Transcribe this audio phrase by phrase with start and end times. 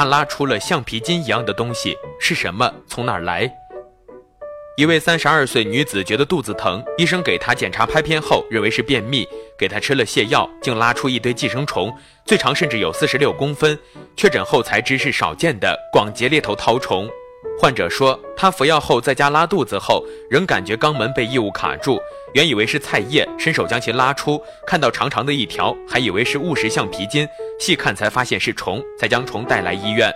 [0.00, 2.72] 他拉出了橡皮筋一样的东西，是什么？
[2.88, 3.46] 从哪儿来？
[4.78, 9.28] 一位三十二岁女子觉得肚子疼，医生给她检查拍片后，认为是便秘，
[9.58, 11.94] 给她吃了泻药，竟拉出一堆寄生虫，
[12.24, 13.78] 最长甚至有四十六公分。
[14.16, 17.06] 确诊后才知是少见的广节裂头绦虫。
[17.58, 22.00] 患者说，他服药后在家拉肚子后，仍感觉肛门被异物卡住，
[22.32, 27.26] 原以为是菜叶，伸手将其拉出，看到长长的一条，还以为是误食橡皮筋，
[27.58, 30.12] 细看才发现是虫，才将虫带来医院。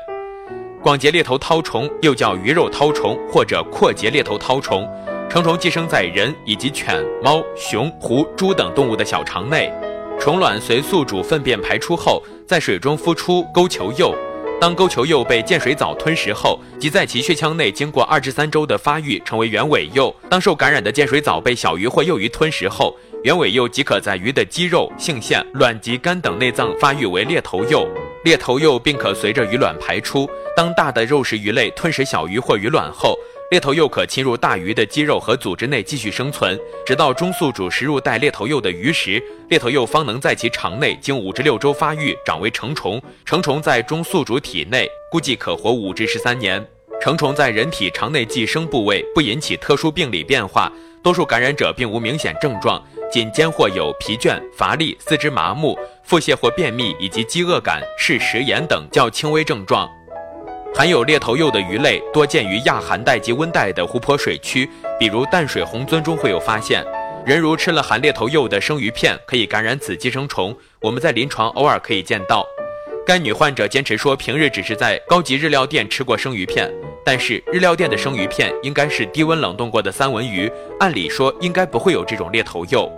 [0.82, 4.88] 广节猎头绦虫又叫鱼肉绦虫或者阔节猎头绦虫，
[5.28, 9.72] 成虫寄生在人以及犬、猫、熊、狐、猪等动物的小肠内，
[10.20, 14.14] 虫卵随宿主粪便排出后，在水中孵出钩球幼。
[14.64, 20.10] 当钩球幼被剑水藻吞食后，即在其血腔内经过二至三周的发育，成为原尾幼。
[20.30, 27.86] 当受感染的剑水藻被小鱼或幼鱼吞食后，原尾幼即可在鱼的肌肉、性腺、卵及肝等内脏发育为裂头幼。
[28.24, 30.27] 裂头幼并可随着鱼卵排出。
[30.56, 33.19] 当大的肉食鱼类吞食小鱼或鱼卵后，
[33.55, 43.00] 猎头幼可侵入大鱼的肌肉和组织内继续生存，直到中宿主食入带猎头幼的鱼时，猎头幼方能在其肠内经五至六周发育，长为成虫。
[43.24, 46.66] 成虫在中宿主体内估计可活五至十三年。
[47.00, 50.68] 成虫在人体肠内寄生部位不引起特殊病理变化，
[51.00, 59.89] 多数感染者并无明显症状，仅间或有疲倦、乏力、四肢麻木、腹泻或便秘以及饥饿感、视食盐等较轻微症状。
[60.77, 66.84] 含有猎头幼的鱼类多见于亚寒带及温带的湖泊水区，比如淡水红鳟中会有发现。
[67.25, 70.55] 人如吃了含猎头幼的生鱼片，可以感染此寄生虫。
[70.80, 72.45] 我们在临床偶尔可以见到。
[73.06, 76.69] 该女患者坚持说，平日只是在高级日料店吃过生鱼片，
[77.05, 82.91] 但是日料店的生鱼片应该是低温冷冻过的三文鱼，按理说应该不会有这种猎头幼。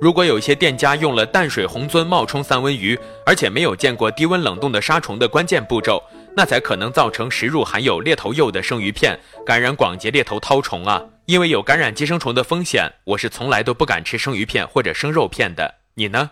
[0.00, 6.02] 如果有些店家用了淡水红鳟冒充三文鱼，而且没有见过低温冷冻的杀虫的关键步骤。
[6.38, 11.02] 那才可能造成食入含有裂头幼的生鱼片，感染广结裂头绦虫啊！
[11.26, 15.74] 因为有感染寄生虫的风险，我是从来都不敢吃生鱼片或者生肉片的。
[15.94, 16.30] 你呢？